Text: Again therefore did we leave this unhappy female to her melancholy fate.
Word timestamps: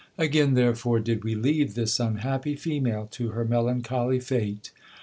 Again 0.17 0.55
therefore 0.55 0.99
did 0.99 1.23
we 1.23 1.35
leave 1.35 1.75
this 1.75 1.99
unhappy 1.99 2.55
female 2.55 3.07
to 3.11 3.27
her 3.33 3.45
melancholy 3.45 4.19
fate. 4.19 4.71